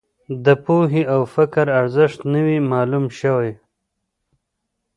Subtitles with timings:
[0.45, 3.51] د پوهې او فکر ارزښت نه وي معلوم شوی.